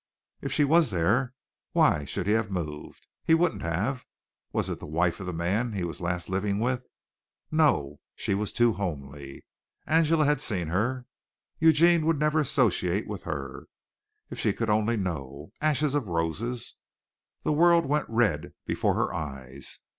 If 0.41 0.51
she 0.51 0.63
was 0.63 0.89
there, 0.89 1.35
why 1.73 2.05
should 2.05 2.25
he 2.25 2.33
have 2.33 2.49
moved? 2.49 3.05
He 3.23 3.35
wouldn't 3.35 3.61
have. 3.61 4.07
Was 4.51 4.67
it 4.67 4.79
the 4.79 4.87
wife 4.87 5.19
of 5.19 5.27
the 5.27 5.31
man 5.31 5.73
he 5.73 5.83
was 5.83 6.01
last 6.01 6.27
living 6.27 6.57
with? 6.57 6.87
No; 7.51 7.99
she 8.15 8.33
was 8.33 8.51
too 8.51 8.73
homely. 8.73 9.45
Angela 9.85 10.25
had 10.25 10.41
seen 10.41 10.69
her. 10.69 11.05
Eugene 11.59 12.03
would 12.07 12.17
never 12.19 12.39
associate 12.39 13.07
with 13.07 13.21
her. 13.25 13.67
If 14.31 14.39
she 14.39 14.53
could 14.53 14.71
only 14.71 14.97
know! 14.97 15.51
"Ashes 15.61 15.93
of 15.93 16.07
Roses!" 16.07 16.77
The 17.43 17.53
world 17.53 17.85
went 17.85 18.09
red 18.09 18.53
before 18.65 18.95
her 18.95 19.13
eyes. 19.13 19.81